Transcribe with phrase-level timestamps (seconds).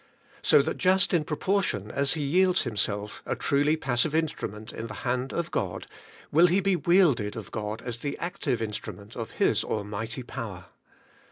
[0.41, 4.87] So that just in proportion as he yields him self a truly passive instrument in
[4.87, 5.85] the hand of God,
[6.31, 10.65] will he be wielded of God as the active instrument of His almighty power.